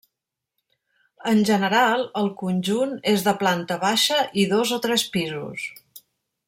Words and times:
En 1.31 1.43
general, 1.49 2.07
el 2.23 2.31
conjunt 2.41 2.97
és 3.13 3.29
de 3.29 3.37
planta 3.45 3.81
baixa 3.87 4.21
i 4.45 4.47
dos 4.55 4.73
o 4.79 4.81
tres 4.87 5.09
pisos. 5.17 5.73